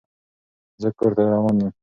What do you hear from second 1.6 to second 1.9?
يم.